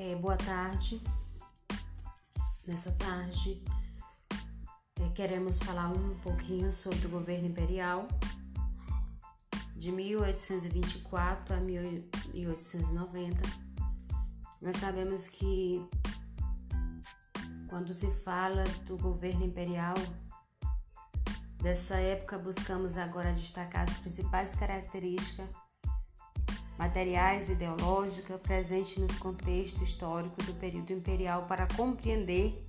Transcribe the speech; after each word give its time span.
É, 0.00 0.14
boa 0.14 0.36
tarde. 0.36 1.02
Nessa 2.64 2.92
tarde 2.92 3.60
é, 5.00 5.08
queremos 5.08 5.58
falar 5.58 5.88
um 5.88 6.14
pouquinho 6.20 6.72
sobre 6.72 7.08
o 7.08 7.10
governo 7.10 7.48
imperial 7.48 8.06
de 9.74 9.90
1824 9.90 11.52
a 11.52 11.56
1890. 11.58 13.42
Nós 14.62 14.76
sabemos 14.76 15.30
que 15.30 15.84
quando 17.68 17.92
se 17.92 18.08
fala 18.22 18.62
do 18.86 18.96
governo 18.96 19.44
imperial, 19.44 19.96
dessa 21.60 21.96
época 21.96 22.38
buscamos 22.38 22.96
agora 22.96 23.32
destacar 23.32 23.82
as 23.82 23.98
principais 23.98 24.54
características 24.54 25.67
materiais 26.78 27.48
e 27.48 27.52
ideológicas 27.52 28.40
presentes 28.40 28.96
nos 28.98 29.18
contextos 29.18 29.82
históricos 29.82 30.46
do 30.46 30.54
período 30.54 30.92
imperial 30.92 31.42
para 31.42 31.66
compreender 31.76 32.64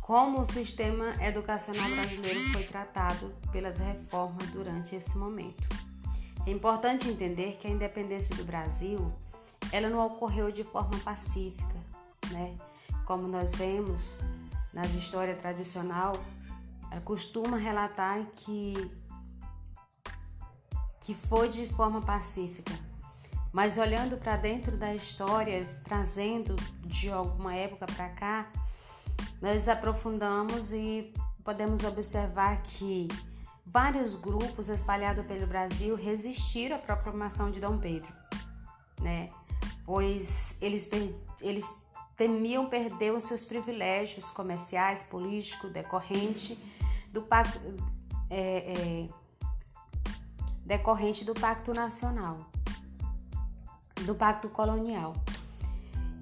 como 0.00 0.40
o 0.40 0.44
sistema 0.46 1.14
educacional 1.22 1.88
brasileiro 1.90 2.40
foi 2.52 2.64
tratado 2.64 3.34
pelas 3.52 3.80
reformas 3.80 4.48
durante 4.50 4.94
esse 4.94 5.18
momento. 5.18 5.62
É 6.46 6.50
importante 6.50 7.08
entender 7.08 7.58
que 7.60 7.66
a 7.66 7.70
independência 7.70 8.34
do 8.36 8.44
Brasil 8.44 9.12
ela 9.72 9.90
não 9.90 10.06
ocorreu 10.06 10.50
de 10.52 10.62
forma 10.62 10.96
pacífica, 11.00 11.76
né? 12.30 12.56
Como 13.04 13.26
nós 13.26 13.52
vemos 13.52 14.16
nas 14.72 14.94
histórias 14.94 15.38
tradicional, 15.38 16.12
costuma 17.04 17.56
relatar 17.56 18.24
que 18.36 18.74
que 21.00 21.14
foi 21.14 21.48
de 21.48 21.66
forma 21.68 22.02
pacífica. 22.02 22.85
Mas 23.56 23.78
olhando 23.78 24.18
para 24.18 24.36
dentro 24.36 24.76
da 24.76 24.94
história, 24.94 25.66
trazendo 25.82 26.54
de 26.82 27.10
alguma 27.10 27.56
época 27.56 27.86
para 27.86 28.10
cá, 28.10 28.52
nós 29.40 29.66
aprofundamos 29.66 30.74
e 30.74 31.10
podemos 31.42 31.82
observar 31.82 32.60
que 32.64 33.08
vários 33.64 34.14
grupos 34.14 34.68
espalhados 34.68 35.24
pelo 35.24 35.46
Brasil 35.46 35.96
resistiram 35.96 36.76
à 36.76 36.78
proclamação 36.78 37.50
de 37.50 37.58
Dom 37.58 37.78
Pedro, 37.78 38.12
né? 39.00 39.30
Pois 39.86 40.60
eles, 40.60 40.90
eles 41.40 41.86
temiam 42.14 42.66
perder 42.66 43.14
os 43.14 43.24
seus 43.24 43.46
privilégios 43.46 44.26
comerciais, 44.32 45.04
políticos, 45.04 45.72
decorrente 45.72 46.62
do 47.10 47.22
pacto. 47.22 47.58
É, 48.28 49.06
é, 49.06 49.08
decorrente 50.66 51.24
do 51.24 51.32
Pacto 51.32 51.72
Nacional, 51.72 52.44
do 54.02 54.14
Pacto 54.14 54.48
Colonial. 54.48 55.14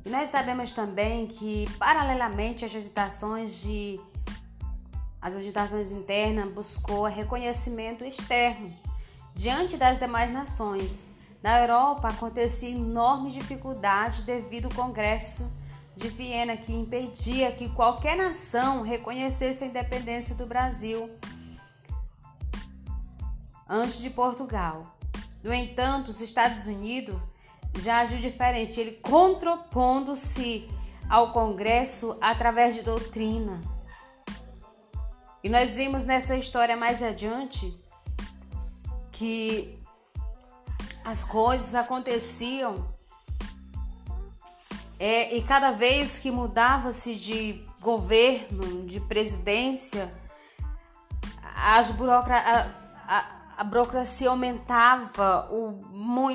E 0.04 0.10
nós 0.10 0.28
sabemos 0.28 0.72
também 0.72 1.26
que, 1.26 1.68
paralelamente 1.78 2.64
às 2.64 2.74
agitações 2.74 3.60
de 3.60 3.98
as 5.20 5.34
agitações 5.34 5.90
internas 5.90 6.52
buscou 6.52 7.04
reconhecimento 7.04 8.04
externo 8.04 8.70
diante 9.34 9.78
das 9.78 9.98
demais 9.98 10.30
nações. 10.30 11.14
Na 11.42 11.60
Europa 11.60 12.08
acontecia 12.08 12.68
enorme 12.68 13.30
dificuldade 13.30 14.22
devido 14.22 14.66
ao 14.66 14.74
Congresso 14.74 15.50
de 15.96 16.08
Viena 16.08 16.56
que 16.58 16.72
impedia 16.72 17.52
que 17.52 17.70
qualquer 17.70 18.16
nação 18.18 18.82
reconhecesse 18.82 19.64
a 19.64 19.66
independência 19.66 20.34
do 20.34 20.44
Brasil 20.44 21.08
antes 23.66 23.98
de 23.98 24.10
Portugal. 24.10 24.94
No 25.42 25.54
entanto, 25.54 26.08
os 26.10 26.20
Estados 26.20 26.66
Unidos 26.66 27.16
já 27.78 28.00
agiu 28.00 28.18
diferente, 28.18 28.80
ele 28.80 28.92
contrapondo-se 28.92 30.68
ao 31.08 31.32
Congresso 31.32 32.16
através 32.20 32.74
de 32.74 32.82
doutrina. 32.82 33.60
E 35.42 35.48
nós 35.48 35.74
vimos 35.74 36.04
nessa 36.04 36.36
história 36.36 36.76
mais 36.76 37.02
adiante 37.02 37.78
que 39.12 39.78
as 41.04 41.24
coisas 41.24 41.74
aconteciam 41.74 42.94
é, 44.98 45.36
e 45.36 45.42
cada 45.42 45.70
vez 45.70 46.18
que 46.18 46.30
mudava-se 46.30 47.14
de 47.16 47.62
governo, 47.80 48.86
de 48.86 49.00
presidência, 49.00 50.12
as 51.54 51.90
burocra 51.90 52.36
a, 53.56 53.64
burocracia 53.64 54.28
aumentava, 54.28 55.48
o, 55.50 55.82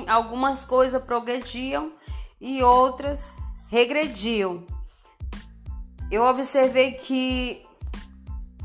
algumas 0.08 0.64
coisas 0.64 1.02
progrediam 1.02 1.92
e 2.40 2.62
outras 2.62 3.36
regrediam. 3.68 4.66
Eu 6.10 6.24
observei 6.24 6.92
que 6.92 7.64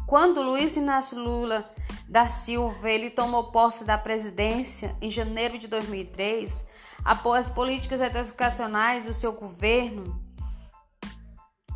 quando 0.08 0.42
Luiz 0.42 0.76
Inácio 0.76 1.20
Lula 1.20 1.70
da 2.08 2.30
Silva 2.30 2.90
ele 2.90 3.10
tomou 3.10 3.52
posse 3.52 3.84
da 3.84 3.98
presidência 3.98 4.96
em 5.02 5.12
janeiro 5.12 5.58
de 5.58 5.68
2003, 5.68 6.70
após 7.04 7.50
políticas 7.50 8.02
educacionais 8.02 9.06
do 9.06 9.14
seu 9.14 9.34
governo 9.34 10.22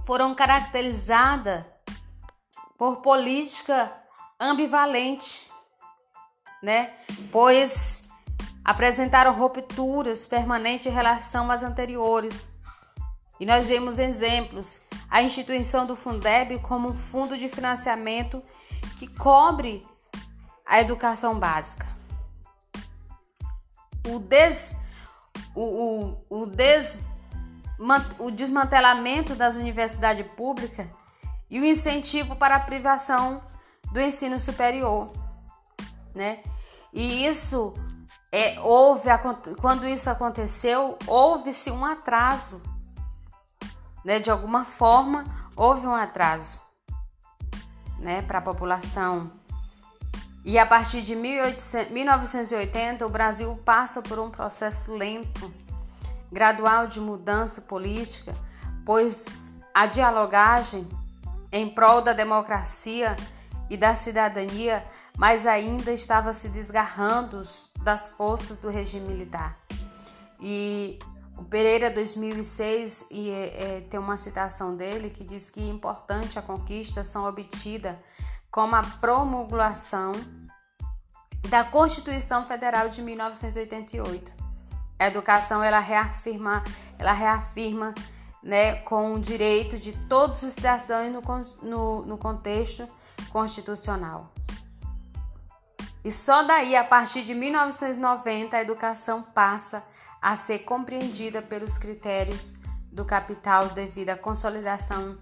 foram 0.06 0.34
caracterizadas 0.34 1.64
por 2.78 3.02
política 3.02 3.92
ambivalente 4.40 5.49
né? 6.62 6.94
Pois 7.32 8.10
apresentaram 8.64 9.34
rupturas 9.34 10.26
permanentes 10.28 10.88
em 10.88 10.94
relação 10.94 11.50
às 11.50 11.64
anteriores. 11.64 12.60
E 13.40 13.46
nós 13.46 13.66
vemos 13.66 13.98
exemplos, 13.98 14.86
a 15.10 15.24
instituição 15.24 15.86
do 15.88 15.96
Fundeb 15.96 16.60
como 16.60 16.90
um 16.90 16.96
fundo 16.96 17.38
de 17.38 17.48
financiamento 17.48 18.44
que 18.98 19.08
cobre 19.08 19.88
a 20.68 20.80
educação 20.82 21.40
básica. 21.40 21.88
O, 24.08 24.20
des, 24.20 24.84
o, 25.56 25.64
o, 25.64 26.26
o, 26.30 26.46
des, 26.46 27.10
o 28.20 28.30
desmantelamento 28.30 29.36
das 29.36 29.56
universidades 29.56 30.26
públicas 30.36 30.86
e 31.50 31.60
o 31.60 31.66
incentivo 31.66 32.36
para 32.36 32.58
a 32.58 32.60
privação 32.60 33.42
do 33.92 34.00
ensino 34.00 34.40
superior 34.40 35.12
né? 36.14 36.40
E 36.94 37.26
isso 37.26 37.74
é, 38.32 38.60
houve 38.60 39.10
quando 39.60 39.88
isso 39.88 40.10
aconteceu, 40.10 40.98
houve-se 41.08 41.72
um 41.72 41.86
atraso, 41.86 42.62
né? 44.04 44.20
De 44.20 44.30
alguma 44.30 44.66
forma 44.66 45.26
houve 45.56 45.86
um 45.86 45.96
atraso, 45.96 46.62
né? 47.98 48.22
Para 48.22 48.40
a 48.40 48.42
população. 48.42 49.32
E 50.46 50.58
a 50.58 50.66
partir 50.66 51.02
de 51.02 51.16
1800, 51.16 51.92
1980 51.92 53.06
o 53.06 53.10
Brasil 53.10 53.56
passa 53.66 54.02
por 54.02 54.20
um 54.20 54.30
processo 54.30 54.96
lento, 54.96 55.54
gradual 56.32 56.88
de 56.88 57.00
mudança 57.00 57.62
política, 57.62 58.34
pois 58.86 59.60
a 59.74 59.86
dialogagem 59.86 60.88
em 61.52 61.70
prol 61.70 62.02
da 62.02 62.14
democracia 62.14 63.16
e 63.70 63.78
da 63.78 63.96
cidadania 63.96 64.84
mas 65.20 65.46
ainda 65.46 65.92
estava 65.92 66.32
se 66.32 66.48
desgarrando 66.48 67.42
das 67.84 68.08
forças 68.08 68.58
do 68.58 68.70
regime 68.70 69.06
militar. 69.06 69.58
E 70.40 70.98
o 71.38 71.44
Pereira 71.44 71.92
2006 71.92 73.10
e, 73.12 73.30
é, 73.30 73.78
é, 73.78 73.82
tem 73.82 74.00
uma 74.00 74.18
citação 74.18 74.78
dele 74.78 75.10
que 75.10 75.26
diz 75.26 75.50
que 75.50 75.62
importante 75.62 76.40
a 76.40 76.42
conquista 76.42 77.04
são 77.04 77.28
obtidas 77.28 77.98
como 78.50 78.78
a 78.78 78.82
promulgação 78.82 80.14
da 81.50 81.66
Constituição 81.66 82.46
Federal 82.46 82.88
de 82.88 83.02
1988. 83.02 84.32
A 84.98 85.08
educação 85.08 85.62
ela 85.62 85.80
reafirma, 85.80 86.64
ela 86.98 87.12
reafirma 87.12 87.94
né, 88.42 88.76
com 88.76 89.16
o 89.16 89.20
direito 89.20 89.78
de 89.78 89.92
todos 90.08 90.44
os 90.44 90.54
cidadãos 90.54 91.12
no, 91.12 91.70
no, 91.70 92.06
no 92.06 92.18
contexto 92.18 92.88
constitucional. 93.30 94.34
E 96.04 96.12
só 96.12 96.44
daí, 96.44 96.76
a 96.76 96.84
partir 96.84 97.24
de 97.24 97.34
1990, 97.34 98.56
a 98.56 98.62
educação 98.62 99.22
passa 99.22 99.86
a 100.22 100.36
ser 100.36 100.60
compreendida 100.60 101.42
pelos 101.42 101.78
critérios 101.78 102.54
do 102.92 103.06
capital 103.06 103.70
devido 103.70 104.10
à 104.10 104.18
consolidação 104.18 105.18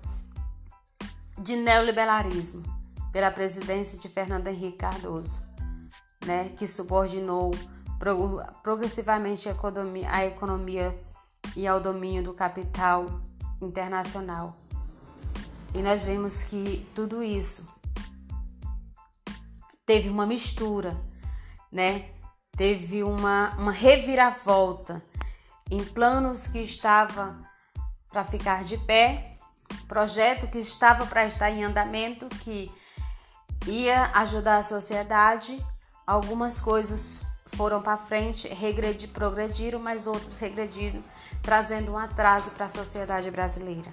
de 1.37 1.55
neoliberalismo 1.55 2.63
pela 3.11 3.31
presidência 3.31 3.97
de 3.99 4.07
Fernando 4.09 4.47
Henrique 4.47 4.77
Cardoso, 4.77 5.41
né, 6.25 6.49
que 6.57 6.65
subordinou 6.67 7.51
progressivamente 8.61 9.49
a 9.49 9.51
economia, 9.51 10.09
a 10.11 10.25
economia 10.25 10.97
e 11.55 11.67
ao 11.67 11.79
domínio 11.79 12.23
do 12.23 12.33
capital 12.33 13.21
internacional. 13.61 14.55
E 15.73 15.81
nós 15.81 16.03
vemos 16.03 16.43
que 16.43 16.87
tudo 16.93 17.23
isso 17.23 17.76
teve 19.87 20.09
uma 20.09 20.25
mistura, 20.27 20.99
né? 21.71 22.09
Teve 22.55 23.03
uma, 23.03 23.55
uma 23.57 23.71
reviravolta 23.71 25.01
em 25.71 25.83
planos 25.83 26.47
que 26.47 26.59
estava 26.59 27.39
para 28.09 28.23
ficar 28.25 28.63
de 28.63 28.77
pé, 28.79 29.37
projeto 29.87 30.47
que 30.47 30.57
estava 30.57 31.05
para 31.05 31.25
estar 31.25 31.49
em 31.49 31.63
andamento, 31.63 32.27
que 32.43 32.69
ia 33.65 34.11
ajudar 34.15 34.57
a 34.57 34.63
sociedade. 34.63 35.57
Algumas 36.05 36.59
coisas 36.59 37.25
foram 37.45 37.81
para 37.81 37.97
frente, 37.97 38.47
regredi, 38.49 39.07
progrediram, 39.07 39.79
mas 39.79 40.05
outras 40.05 40.37
regrediram, 40.39 41.01
trazendo 41.41 41.93
um 41.93 41.97
atraso 41.97 42.51
para 42.51 42.65
a 42.65 42.69
sociedade 42.69 43.31
brasileira. 43.31 43.89